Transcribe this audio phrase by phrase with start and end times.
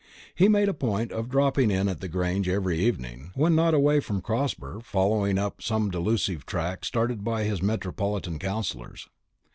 [0.33, 3.99] He made a point of dropping in at the Grange every evening, when not away
[3.99, 9.07] from Crosber following up some delusive track started by his metropolitan counsellors.